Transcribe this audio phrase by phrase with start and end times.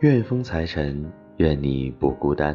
[0.00, 2.54] 愿风财神，愿你不孤单。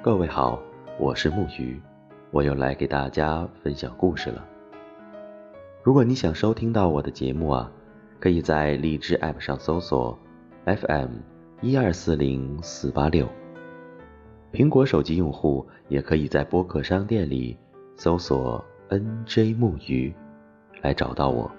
[0.00, 0.62] 各位好，
[0.96, 1.82] 我是木鱼，
[2.30, 4.46] 我又来给大家分享故事了。
[5.82, 7.68] 如果你想收听到我的节目啊，
[8.20, 10.16] 可以在荔枝 App 上搜索
[10.66, 11.14] FM
[11.62, 13.26] 一二四零四八六。
[14.52, 17.58] 苹果手机用户也可以在播客商店里
[17.96, 20.14] 搜索 NJ 木鱼
[20.82, 21.50] 来找到我。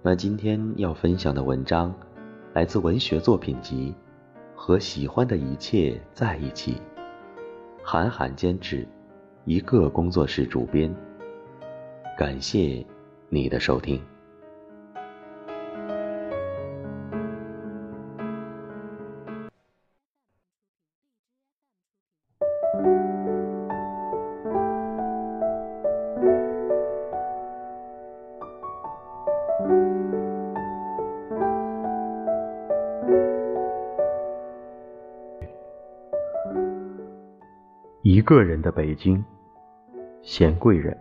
[0.00, 1.92] 那今天要分享的文章。
[2.54, 3.94] 来自文学作品集
[4.54, 6.74] 《和喜欢的一切在一起》，
[7.82, 8.86] 韩寒监制，
[9.46, 10.94] 一个工作室主编。
[12.18, 12.84] 感谢
[13.30, 13.98] 你的收听。
[38.34, 39.22] 个人的北京，
[40.22, 40.96] 贤贵人。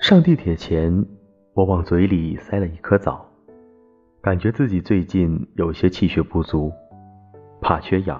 [0.00, 1.04] 上地铁前，
[1.52, 3.26] 我往嘴里塞了一颗枣，
[4.22, 6.72] 感觉自己最近有些气血不足，
[7.60, 8.18] 怕缺氧。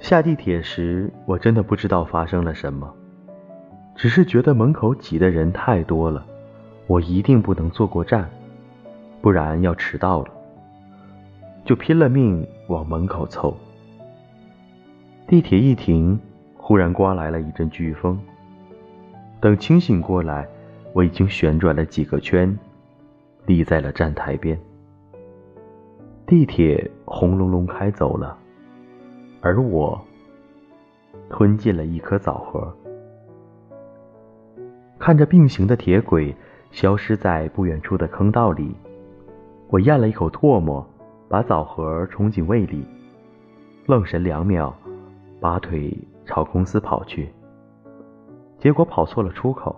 [0.00, 2.92] 下地铁时，我真的不知道发生了什么，
[3.94, 6.26] 只是觉得门口挤的人太多了，
[6.88, 8.28] 我一定不能坐过站，
[9.22, 10.32] 不然要迟到了，
[11.64, 13.56] 就拼了命往门口凑。
[15.30, 16.18] 地铁一停，
[16.56, 18.20] 忽然刮来了一阵飓风。
[19.40, 20.44] 等清醒过来，
[20.92, 22.58] 我已经旋转了几个圈，
[23.46, 24.58] 立在了站台边。
[26.26, 28.36] 地铁轰隆隆开走了，
[29.40, 30.04] 而我
[31.28, 32.76] 吞进了一颗枣核。
[34.98, 36.34] 看着并行的铁轨
[36.72, 38.74] 消失在不远处的坑道里，
[39.68, 40.84] 我咽了一口唾沫，
[41.28, 42.84] 把枣核冲进胃里，
[43.86, 44.76] 愣神两秒。
[45.40, 45.96] 拔腿
[46.26, 47.32] 朝公司跑去，
[48.58, 49.74] 结果跑错了出口，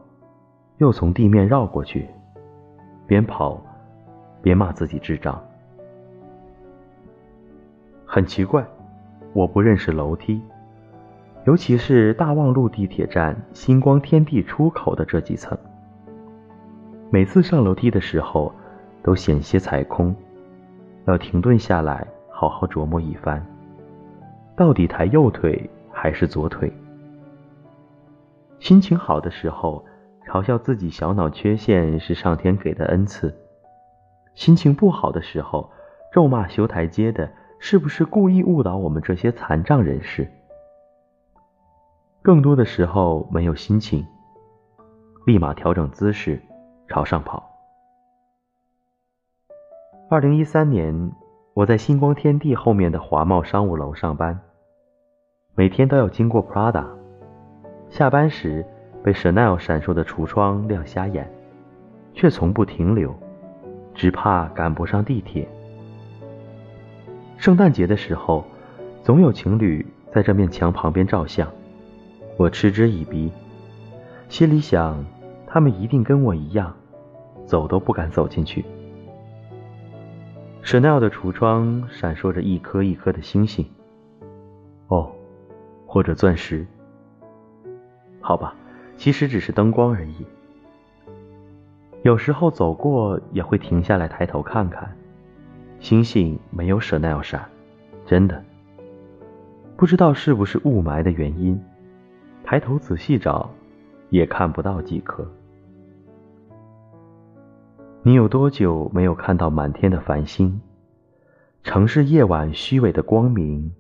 [0.78, 2.08] 又从地面绕过去，
[3.06, 3.62] 边跑
[4.42, 5.40] 边骂自己智障。
[8.04, 8.66] 很奇怪，
[9.32, 10.42] 我不认识楼梯，
[11.46, 15.56] 尤其是大望路地铁站星光天地出口的这几层。
[17.08, 18.52] 每次上楼梯的时候，
[19.00, 20.12] 都险些踩空，
[21.06, 23.46] 要停顿下来好好琢磨一番。
[24.54, 26.72] 到底抬右腿还是左腿？
[28.60, 29.84] 心情好的时候，
[30.26, 33.28] 嘲笑自己小脑缺陷是上天给的恩赐；
[34.34, 35.70] 心情不好的时候，
[36.12, 40.30] 咒骂修台阶的是不是故意误导我们这些残障人士？
[42.20, 44.06] 更多的时候没有心情，
[45.26, 46.40] 立马调整姿势，
[46.88, 47.50] 朝上跑。
[50.10, 51.10] 二零一三年。
[51.54, 54.40] 我在星光天地后面的华贸商务楼上班，
[55.54, 56.86] 每天都要经过 Prada。
[57.90, 58.64] 下班时
[59.04, 61.30] 被 Chanel 闪烁的橱窗亮瞎眼，
[62.14, 63.14] 却从不停留，
[63.94, 65.46] 只怕赶不上地铁。
[67.36, 68.42] 圣诞节的时候，
[69.02, 71.46] 总有情侣在这面墙旁边照相，
[72.38, 73.30] 我嗤之以鼻，
[74.30, 75.04] 心里想，
[75.46, 76.74] 他们一定跟我一样，
[77.44, 78.64] 走都不敢走进去。
[80.62, 83.68] Chanel 的橱窗闪烁着一颗一颗的星星，
[84.86, 85.10] 哦，
[85.86, 86.64] 或者钻石。
[88.20, 88.54] 好吧，
[88.96, 90.24] 其实只是灯光而已。
[92.02, 94.90] 有时候走过也会停下来抬头看看，
[95.80, 97.44] 星星没有 Chanel 闪，
[98.06, 98.42] 真的。
[99.76, 101.60] 不知道是不是雾霾的原因，
[102.44, 103.50] 抬头仔细找，
[104.10, 105.26] 也看不到几颗。
[108.04, 110.60] 你有多久没有看到满天的繁星？
[111.62, 113.72] 城市夜晚虚伪的光明，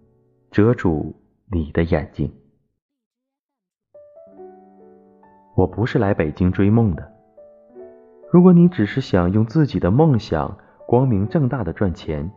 [0.52, 1.16] 遮住
[1.50, 2.32] 你的眼睛。
[5.56, 7.12] 我不是来北京追梦的。
[8.30, 10.56] 如果你只是想用自己的梦想
[10.86, 12.30] 光明正大的赚钱，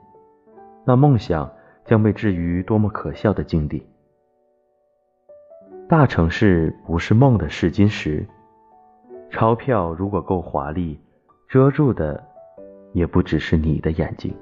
[0.85, 1.53] 那梦想
[1.85, 3.85] 将被置于多么可笑的境地。
[5.87, 8.27] 大城市不是梦的试金石，
[9.29, 10.99] 钞票如果够华丽。
[11.55, 12.21] 遮住的，
[12.91, 14.35] 也不只是你的眼睛。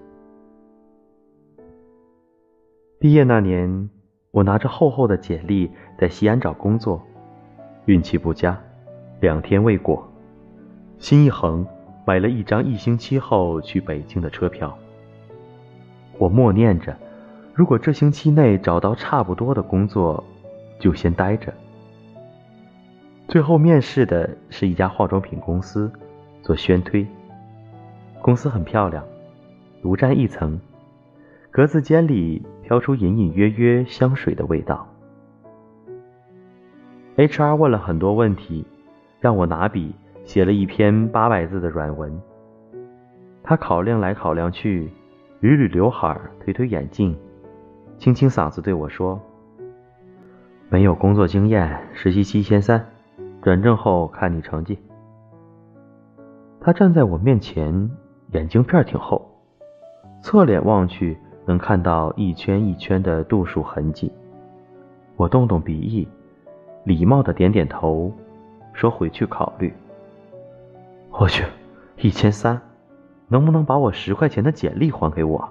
[3.00, 3.88] 毕业那年，
[4.32, 7.00] 我拿着厚厚的简历在西安找工作，
[7.86, 8.60] 运气不佳，
[9.20, 10.04] 两天未果，
[10.98, 11.64] 心一横，
[12.04, 14.76] 买了一张一星期后去北京的车票。
[16.18, 16.98] 我默念着，
[17.54, 20.24] 如果这星期内找到差不多的工作，
[20.80, 21.54] 就先待着。
[23.28, 25.92] 最后面试的是一家化妆品公司。
[26.44, 27.08] 做宣推，
[28.22, 29.02] 公司很漂亮，
[29.82, 30.60] 独占一层，
[31.50, 34.86] 格子间里飘出隐隐约约香水的味道。
[37.16, 38.66] HR 问了很多问题，
[39.22, 39.96] 让我拿笔
[40.26, 42.22] 写了一篇八百字的软文。
[43.42, 44.92] 他考量来考量去，
[45.42, 47.18] 捋捋刘海，推推眼镜，
[47.98, 49.18] 清清嗓子对我说
[50.68, 52.86] ：“没有工作经验，实习期一千三，
[53.42, 54.78] 转正后看你成绩。”
[56.66, 57.92] 他站在我面前，
[58.32, 59.22] 眼镜片挺厚，
[60.22, 64.10] 侧脸望去能看到一圈一圈的度数痕迹。
[65.18, 66.08] 我动动鼻翼，
[66.86, 68.10] 礼貌的点点头，
[68.72, 69.74] 说：“回去考虑。”
[71.12, 71.44] 我去，
[71.98, 72.60] 一千三。
[73.28, 75.50] 能不能把我十块钱的简历还给我？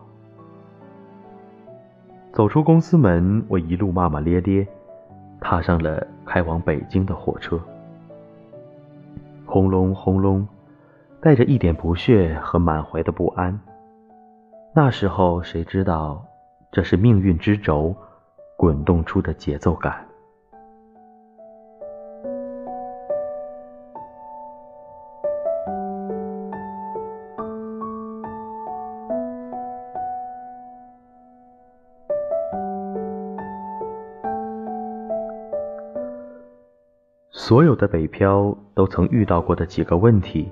[2.32, 4.67] 走出公司门，我一路骂骂咧咧，
[5.41, 7.61] 踏上了开往北京的火车。
[9.44, 10.47] 轰隆轰隆，
[11.22, 13.56] 带着一点不屑和满怀的不安。
[14.74, 16.20] 那时候谁知道，
[16.72, 17.94] 这是命运之轴
[18.56, 20.04] 滚动出的节奏感。
[37.30, 40.50] 所有的北漂都曾遇到过的几个问题：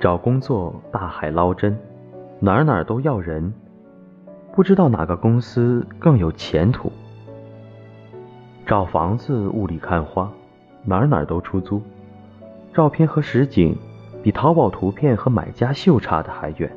[0.00, 1.76] 找工作大海捞针，
[2.38, 3.52] 哪哪都要人，
[4.52, 6.88] 不知道哪个公司更有前途；
[8.64, 10.30] 找房子雾里看花，
[10.84, 11.82] 哪哪都出租，
[12.72, 13.76] 照片和实景
[14.22, 16.70] 比淘宝图片和买家秀差的还远；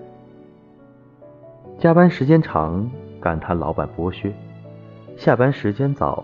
[1.77, 2.89] 加班时间长，
[3.19, 4.31] 感叹老板剥削；
[5.15, 6.23] 下班时间早，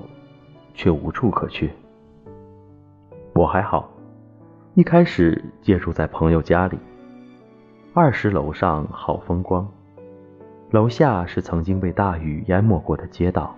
[0.74, 1.70] 却无处可去。
[3.36, 3.88] 我还好，
[4.78, 6.78] 一开始借住在朋友家里。
[7.96, 9.68] 二十楼上好风光，
[10.70, 13.56] 楼下是曾经被大雨淹没过的街道。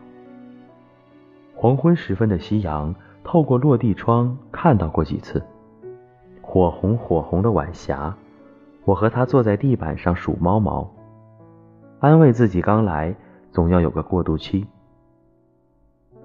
[1.54, 5.44] 黄昏时分的夕阳透过落地窗看到过几次，
[6.42, 8.15] 火红火红的晚霞，
[8.86, 10.89] 我和他坐在地板上数猫毛，
[12.00, 13.13] 安慰自己刚来
[13.51, 14.65] 总要有个过渡期。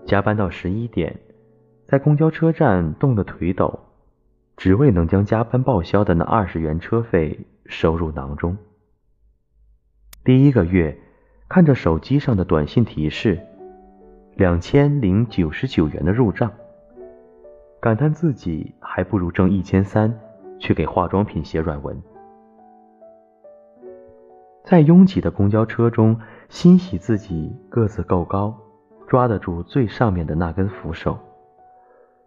[0.07, 1.19] 加班到十一点。
[1.89, 3.79] 在公交车站冻得腿抖，
[4.57, 8.57] 只为能将加班报销的那二十元车费收入囊中。
[10.25, 10.99] 第一个月，
[11.49, 13.39] 看着手机上的短信提示，
[14.37, 16.51] 两千零九十九元的入账，
[17.81, 20.19] 感叹自己还不如挣一千三
[20.59, 22.01] 去给化妆品写软文。
[24.65, 26.19] 在拥挤的公交车中，
[26.49, 28.57] 欣喜自己个子够高，
[29.07, 31.19] 抓得住最上面的那根扶手。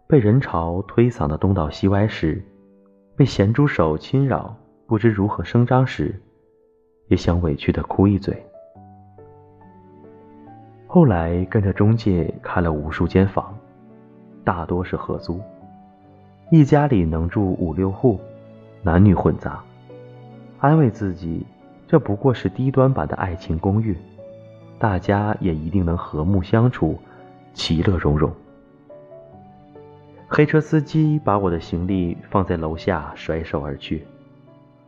[0.08, 2.42] 被人潮推搡的东倒西歪时，
[3.14, 4.56] 被咸猪手侵扰
[4.86, 6.18] 不知如何声张时，
[7.08, 8.34] 也想委屈的哭一嘴。
[10.86, 13.54] 后来跟着中介看了无数间房，
[14.44, 15.38] 大多是合租，
[16.50, 18.18] 一家里能住五六户，
[18.80, 19.62] 男女混杂，
[20.58, 21.44] 安慰自己
[21.86, 23.94] 这不过是低端版的爱情公寓，
[24.78, 26.98] 大家也一定能和睦相处，
[27.52, 28.32] 其乐融融。
[30.30, 34.06] 黑车司机把我的行李放在楼下，甩手而去。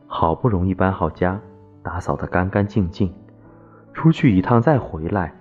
[0.07, 1.41] 好不容易搬好家，
[1.83, 3.11] 打扫得干干净净，
[3.95, 5.33] 出去一趟再回来，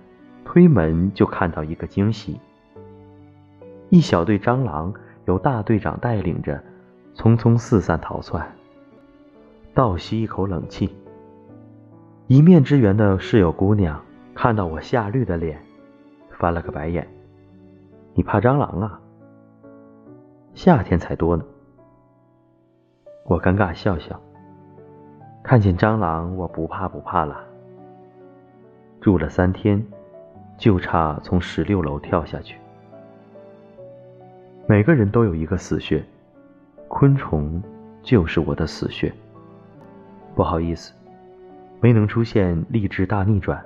[0.42, 2.40] 推门就看到一个惊喜：
[3.90, 4.94] 一小队蟑螂
[5.26, 6.62] 由大队长带领着，
[7.14, 8.50] 匆匆四散逃窜。
[9.74, 10.96] 倒吸一口冷气。
[12.26, 14.02] 一面之缘的室友姑娘
[14.34, 15.60] 看到我吓绿的脸，
[16.30, 17.06] 翻了个白眼
[18.14, 18.98] ：“你怕蟑螂啊？”
[20.54, 21.44] 夏天才多呢。
[23.24, 24.20] 我尴尬笑笑，
[25.42, 27.40] 看见蟑螂我不怕不怕了。
[29.00, 29.82] 住了三天，
[30.58, 32.58] 就差从十六楼跳下去。
[34.66, 36.04] 每个人都有一个死穴，
[36.88, 37.62] 昆虫
[38.02, 39.12] 就是我的死穴。
[40.34, 40.92] 不好意思，
[41.80, 43.64] 没能出现励志大逆转，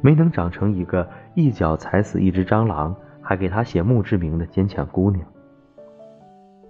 [0.00, 5.24] 没能长成一个一脚踩死一只蟑螂还给他写墓志铭的坚强姑娘。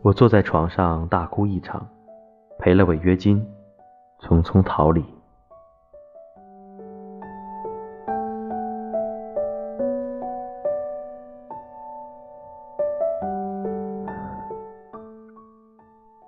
[0.00, 1.86] 我坐在床上大哭一场，
[2.58, 3.44] 赔了违约金，
[4.20, 5.04] 匆匆逃离。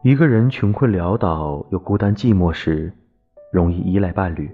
[0.03, 2.93] 一个人穷困潦倒又孤单寂寞时，
[3.53, 4.51] 容易依赖伴侣。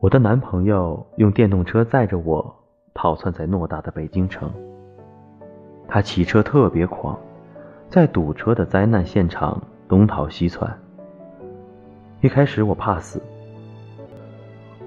[0.00, 2.54] 我的男朋友用电动车载着我，
[2.94, 4.50] 逃窜在偌大的北京城。
[5.86, 7.18] 他骑车特别狂。
[7.90, 10.72] 在堵车的灾难现场东逃西窜。
[12.20, 13.20] 一开始我怕死，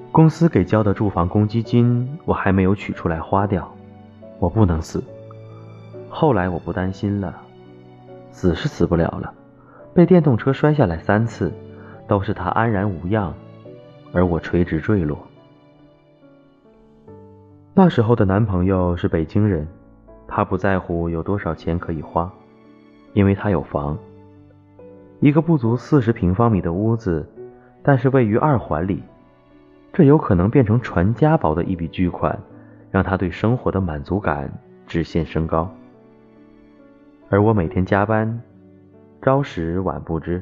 [0.09, 3.69] 公司给交的住房公积金我还没有取出来花掉，
[4.39, 5.03] 我不能死。
[6.07, 7.35] 后来我不担心了，
[8.31, 9.33] 死是死不了了，
[9.93, 11.51] 被电动车摔下来三次，
[12.07, 13.33] 都是他安然无恙，
[14.13, 15.17] 而我垂直坠落。
[17.73, 19.67] 那时候的男朋友是北京人，
[20.25, 22.31] 他不在乎有多少钱可以花，
[23.13, 23.97] 因为他有房，
[25.19, 27.27] 一个不足四十平方米的屋子，
[27.81, 29.01] 但是位于二环里，
[29.91, 32.39] 这有可能变成传家宝的一笔巨款，
[32.89, 34.51] 让他对生活的满足感
[34.87, 35.69] 直线升高。
[37.29, 38.41] 而我每天加班，
[39.21, 40.41] 朝食晚不知，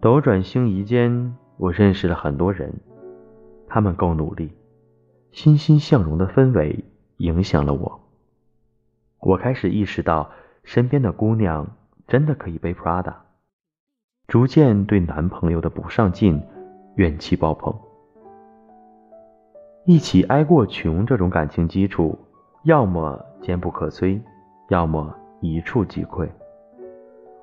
[0.00, 2.72] 斗转星移间，我认识了很多人，
[3.66, 4.52] 他们够努力。
[5.30, 6.84] 欣欣向荣的氛围
[7.18, 8.00] 影响了我，
[9.20, 10.30] 我开始意识到
[10.68, 11.66] 身边的姑娘
[12.06, 13.14] 真的可以背 Prada，
[14.26, 16.42] 逐渐对男朋友的不上进
[16.96, 17.74] 怨气爆棚。
[19.86, 22.18] 一起挨过穷这种感情基础，
[22.64, 24.20] 要么坚不可摧，
[24.68, 26.28] 要么一触即溃。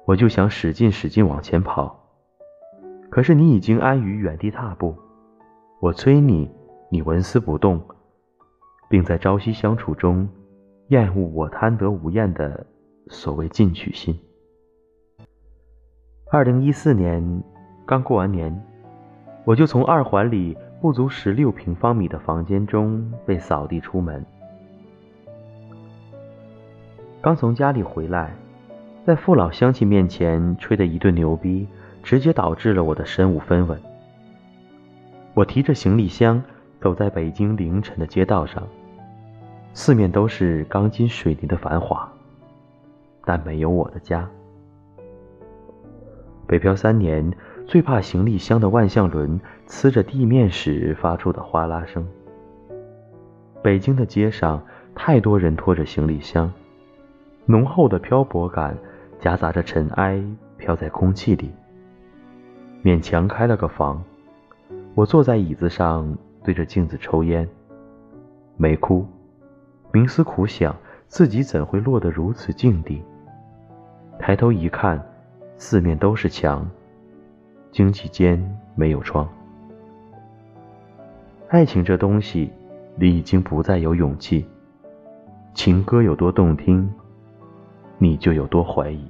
[0.05, 1.99] 我就想使劲使劲往前跑，
[3.09, 4.95] 可是你已经安于原地踏步，
[5.79, 6.47] 我催你。
[6.91, 7.81] 你纹丝不动，
[8.87, 10.29] 并在朝夕相处中
[10.89, 12.67] 厌恶我贪得无厌的
[13.07, 14.19] 所谓进取心。
[16.31, 17.43] 二零一四年
[17.85, 18.63] 刚过完年，
[19.43, 24.25] 我就从二环里不足十六平方米的房间中被扫地出门。
[27.21, 28.35] 刚从家里回来，
[29.05, 31.67] 在父老乡亲面前吹的一顿牛逼，
[32.03, 33.81] 直接导致了我的身无分文。
[35.33, 36.43] 我提着行李箱。
[36.81, 38.61] 走在北京凌晨的街道上，
[39.73, 42.07] 四面都是钢筋水泥的繁华，
[43.25, 44.29] 但没有我的家。
[46.47, 47.33] 北漂三年，
[47.65, 52.07] 最怕行李箱的万向轮呲着地面时发出的哗啦声。
[53.63, 54.63] 北京的街上，
[54.93, 56.53] 太多人拖着行李箱，
[57.45, 58.77] 浓厚的漂泊感
[59.19, 60.23] 夹杂着尘埃
[60.57, 61.51] 飘在空气里。
[62.83, 64.03] 勉强开了个房，
[64.93, 66.17] 我坐在椅子上。
[66.43, 67.49] 对着镜子抽烟，
[68.55, 69.03] 没哭，
[69.91, 70.75] 冥思苦想，
[71.07, 73.01] 自己怎会落得如此境地？
[74.17, 74.99] 抬头一看，
[75.55, 76.67] 四面都是墙，
[77.71, 78.41] 惊奇间
[78.73, 79.27] 没有窗。
[81.47, 82.51] 爱情这东西，
[82.95, 84.45] 你已经不再有勇气。
[85.53, 86.89] 情歌有多动听，
[87.97, 89.07] 你就有多怀疑。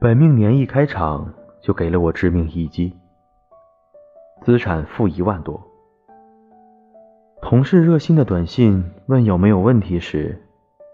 [0.00, 1.34] 本命年一开场
[1.68, 2.96] 就给了我致命一击，
[4.40, 5.62] 资产负一万多。
[7.42, 10.42] 同事热心的短信问有没有问题时，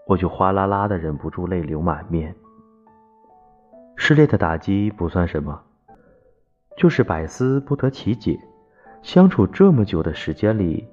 [0.05, 2.35] 我就哗啦啦的忍不住泪流满面。
[3.95, 5.57] 失恋的打击不算什么，
[6.75, 8.37] 就是百思不得其解。
[9.01, 10.85] 相处这么久的时间里，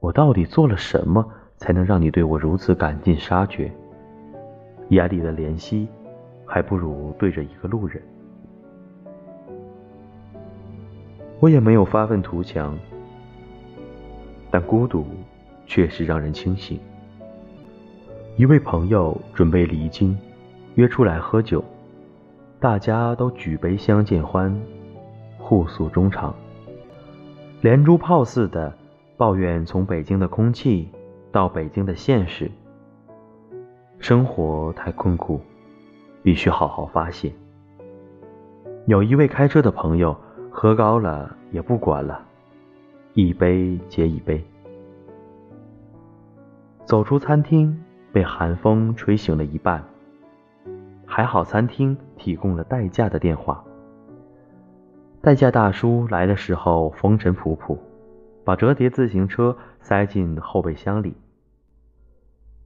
[0.00, 1.24] 我到底做了什么，
[1.58, 3.72] 才能让你对我如此赶尽杀绝？
[4.88, 5.88] 眼里的怜惜。
[6.44, 8.02] 还不如对着一个路人。
[11.40, 12.76] 我也没有发愤图强，
[14.50, 15.06] 但孤独
[15.66, 16.78] 确实让人清醒。
[18.36, 20.16] 一位朋友准备离京，
[20.74, 21.64] 约出来喝酒，
[22.58, 24.54] 大家都举杯相见欢，
[25.38, 26.34] 互诉衷肠，
[27.60, 28.72] 连珠炮似的
[29.16, 30.88] 抱怨从北京的空气
[31.30, 32.50] 到北京的现实，
[33.98, 35.40] 生活太困苦。
[36.20, 37.32] 必须好好发泄。
[38.86, 40.14] 有一位开车的朋友，
[40.60, 42.20] 喝高了也不管了，
[43.14, 44.44] 一杯接一杯。
[46.84, 49.84] 走出餐厅，被寒风吹醒了一半。
[51.06, 53.62] 还好餐厅提供了代驾的电话。
[55.20, 57.78] 代驾大叔来的时候风尘仆仆，
[58.44, 61.14] 把折叠自行车塞进后备箱里。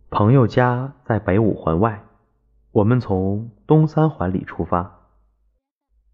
[0.09, 2.03] 朋友家在北五环外。
[2.71, 5.01] 我们从东三环里出发，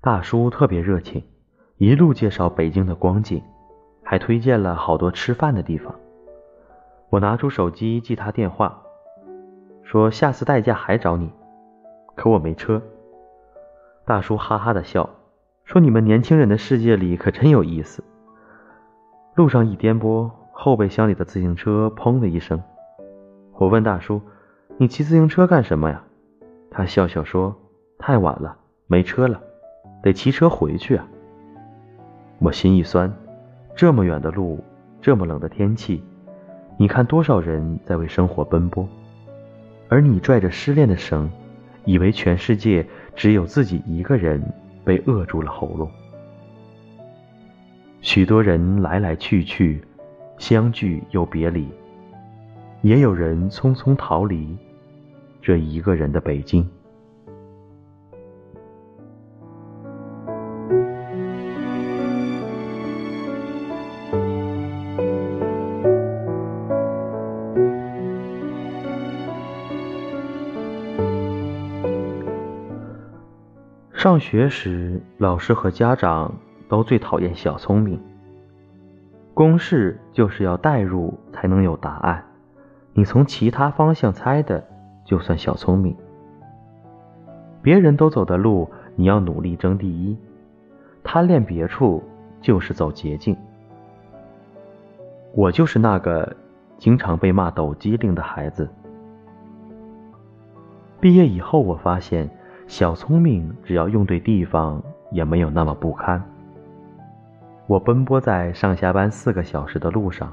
[0.01, 1.23] 大叔特别热情，
[1.79, 3.41] 一路介绍北京的光景，
[4.03, 5.95] 还推荐了好多吃饭的地方。
[7.09, 8.83] 我拿出手机记他电话，
[9.85, 11.31] 说下次代驾还找你，
[12.17, 12.83] 可我没车。
[14.05, 15.09] 大叔哈哈的笑，
[15.65, 18.03] 说你们年轻人的世界里可真有意思。
[19.37, 22.61] 路上一颠簸，后备箱里的自行车砰的一声。
[23.53, 24.21] 我问大叔
[24.79, 26.03] ：“你骑自行车干什么呀？”
[26.73, 27.55] 他笑笑说
[28.01, 28.57] ：“太晚了，
[28.89, 29.41] 没车了，
[30.03, 31.07] 得骑车回去啊。”
[32.41, 33.13] 我心一酸，
[33.75, 34.63] 这么远的路，
[35.01, 36.01] 这么冷的天气，
[36.77, 38.89] 你看多少人在为生活奔波，
[39.89, 41.29] 而你拽着失恋的绳，
[41.85, 44.41] 以为全世界只有自己一个人
[44.85, 45.91] 被扼住了喉咙。
[48.03, 49.83] 许多人来来去去，
[50.39, 51.69] 相聚又别离，
[52.83, 54.57] 也有人匆匆逃离
[55.43, 56.65] 这一个人的北京。
[74.09, 76.35] 上学时，老师和家长
[76.67, 78.01] 都最讨厌小聪明。
[79.35, 82.25] 公式就是要代入才能有答案，
[82.95, 84.67] 你从其他方向猜的
[85.05, 85.95] 就算小聪明。
[87.61, 90.17] 别人都走的路，你要努力争第一；
[91.05, 92.03] 贪恋别处，
[92.41, 93.37] 就是走捷径。
[95.35, 96.35] 我就是那个
[96.79, 98.71] 经常被骂抖机灵的孩子。
[100.99, 102.27] 毕业以后，我发现。
[102.69, 106.23] 小聪明，只要用对地方，也没有那么不堪。
[107.67, 110.31] 我奔波在上下班四个小时的路上，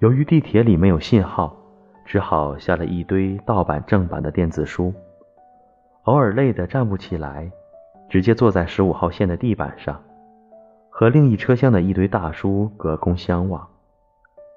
[0.00, 1.56] 由于地铁里没有信号，
[2.04, 4.92] 只好下了一堆盗版正版的电子书。
[6.02, 7.50] 偶尔累得站不起来，
[8.10, 9.98] 直接坐在十五号线的地板上，
[10.90, 13.66] 和另一车厢的一堆大叔隔空相望。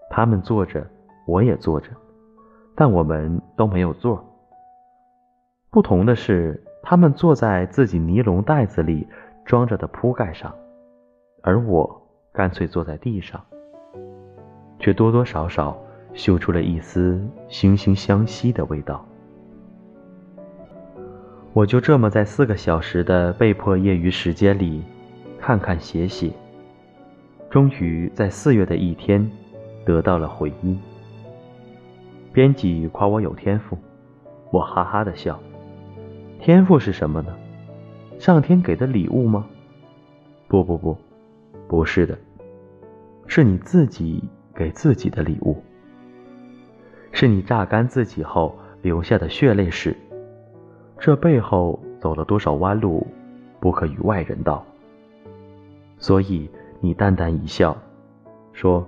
[0.09, 0.85] 他们坐着，
[1.25, 1.89] 我也坐着，
[2.75, 4.21] 但我们都没有座。
[5.71, 6.61] 不同的是。
[6.89, 9.05] 他们坐在自己尼龙袋子里
[9.43, 10.55] 装着的铺盖上，
[11.41, 12.01] 而我
[12.31, 13.43] 干脆坐在地上，
[14.79, 15.77] 却多多少少
[16.13, 19.05] 嗅出了一丝惺惺相惜的味道。
[21.51, 24.81] 我就这么在四个小时的被迫业余时间里，
[25.37, 26.31] 看看写写，
[27.49, 29.29] 终于在四月的一天
[29.85, 30.79] 得到了回音。
[32.31, 33.77] 编辑夸我有天赋，
[34.51, 35.37] 我哈哈的笑。
[36.47, 37.35] 天赋是什么呢？
[38.19, 39.45] 上天给的礼物吗？
[40.47, 40.97] 不不不，
[41.67, 42.17] 不是的，
[43.27, 44.23] 是你自己
[44.55, 45.61] 给自己的礼物，
[47.11, 49.93] 是你榨干自己后留下的血泪史。
[50.97, 53.05] 这背后走了多少弯路，
[53.59, 54.65] 不可与外人道。
[55.97, 57.75] 所以你淡淡一笑，
[58.53, 58.87] 说：“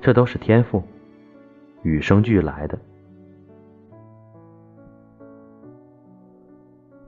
[0.00, 0.82] 这都是天赋，
[1.82, 2.78] 与生俱来的。”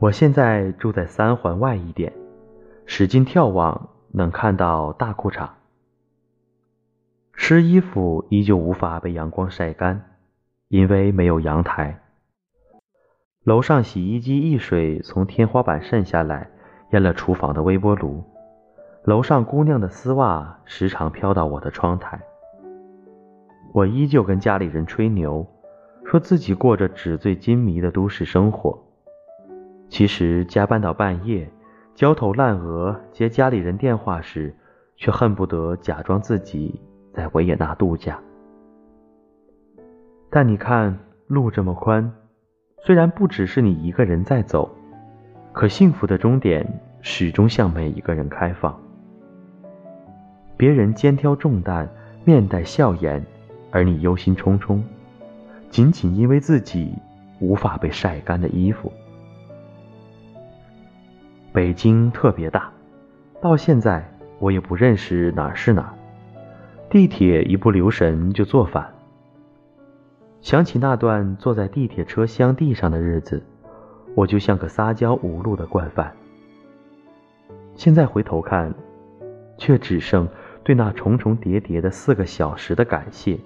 [0.01, 2.13] 我现在住在三环外一点，
[2.87, 5.49] 使劲眺望能看到大裤衩。
[7.35, 10.05] 湿衣服依旧无法被阳光晒干，
[10.69, 12.01] 因为没有阳台。
[13.43, 16.49] 楼上洗衣机溢水从天花板渗下来，
[16.93, 18.23] 淹了厨房的微波炉。
[19.03, 22.21] 楼上姑娘的丝袜时常飘到我的窗台。
[23.73, 25.45] 我依旧跟家里人吹牛，
[26.05, 28.85] 说自己过着纸醉金迷的都市生活。
[29.89, 31.51] 其实加班到半夜，
[31.95, 34.55] 焦头烂额接家里人电话时，
[34.97, 36.81] 却恨不得假装自己
[37.13, 38.19] 在维也纳度假。
[40.31, 42.13] 但你看路这么宽，
[42.83, 44.71] 虽然不只是你一个人在走，
[45.53, 48.79] 可幸福的终点始终向每一个人开放。
[50.57, 51.89] 别人肩挑重担，
[52.25, 53.25] 面带笑颜，
[53.71, 54.83] 而你忧心忡忡，
[55.71, 56.95] 仅仅因为自己
[57.41, 58.93] 无法被晒干的衣服。
[61.53, 62.71] 北京特别大，
[63.41, 64.07] 到现在
[64.39, 65.95] 我也不认识哪儿是哪儿。
[66.91, 68.95] 地铁一不留神就坐反。
[70.41, 73.43] 想起那段坐在地铁车厢地上的日子，
[74.15, 76.13] 我就像个撒娇无路的惯犯。
[77.75, 78.73] 现在回头看，
[79.57, 80.29] 却只剩
[80.63, 83.39] 对那重重叠叠的四个小时的感谢，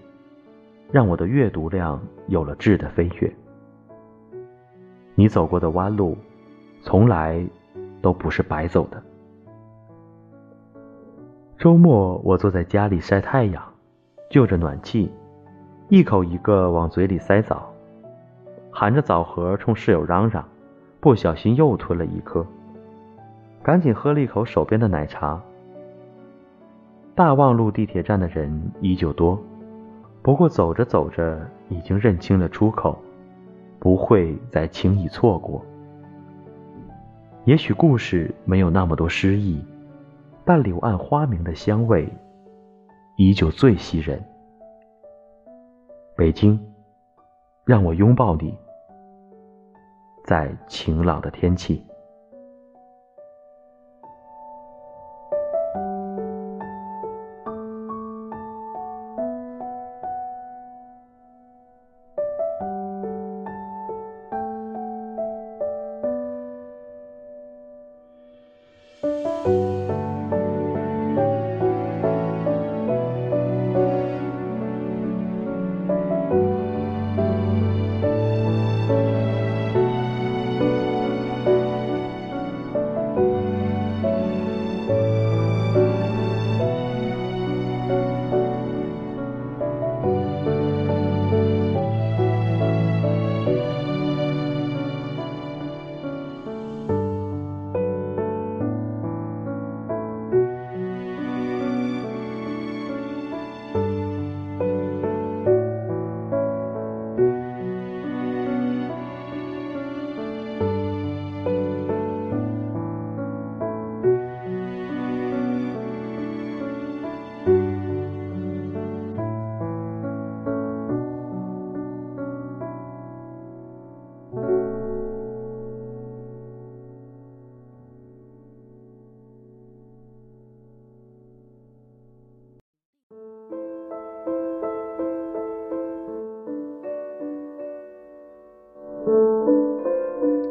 [0.91, 3.33] 让我的阅读量有了质的飞跃。
[5.15, 6.19] 你走过的弯路，
[6.83, 7.47] 从来。
[8.03, 9.03] 都不是白走的。
[11.57, 13.63] 周末我坐在家里晒太阳，
[14.29, 15.11] 就着暖气，
[15.89, 17.73] 一口一个往嘴里塞枣，
[18.71, 20.45] 含着枣核冲室友嚷嚷，
[20.99, 22.45] 不小心又吞了一颗，
[23.63, 25.41] 赶紧喝了一口手边的奶茶。
[27.15, 29.39] 大望路地铁站的人依旧多，
[30.21, 32.99] 不过走着走着已经认清了出口，
[33.79, 35.65] 不会再轻易错过。
[37.45, 39.61] 也许故事没有那么多诗意，
[40.45, 42.09] 但柳暗花明的香味
[43.17, 44.25] 依旧最吸人。
[46.17, 46.61] 北京，
[47.65, 48.57] 让我拥抱你，
[50.25, 51.85] 在晴朗的天气。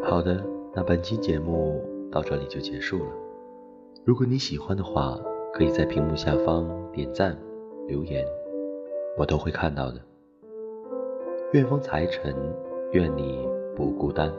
[0.03, 3.11] 好的，那本期节目到这里就结束了。
[4.03, 5.17] 如果你喜欢的话，
[5.53, 7.37] 可以在屏幕下方点赞、
[7.87, 8.25] 留言，
[9.17, 10.01] 我都会看到的。
[11.53, 12.35] 愿风财神，
[12.91, 14.31] 愿你不孤单。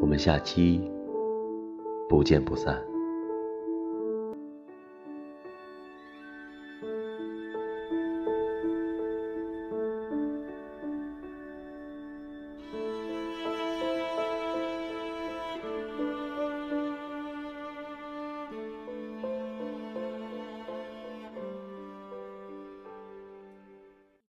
[0.00, 0.90] 我们下期
[2.08, 2.93] 不见不散。